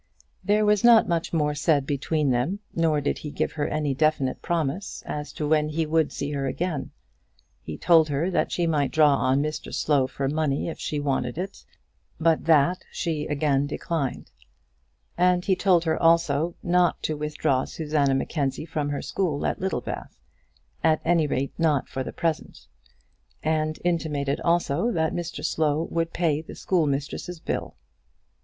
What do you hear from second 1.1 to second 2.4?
more said between